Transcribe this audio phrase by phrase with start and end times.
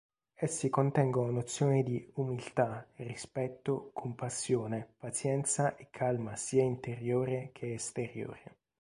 [0.33, 8.57] Essi contengono nozioni di umiltà, rispetto, compassione, pazienza e calma sia interiore che esteriore.